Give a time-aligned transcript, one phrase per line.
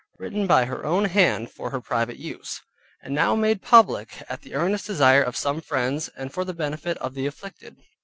[0.17, 2.59] Written by her own hand for her private use,
[3.03, 6.97] and now made public at the earnest desire of some friends, and for the benefit
[6.97, 7.75] of the afflicted.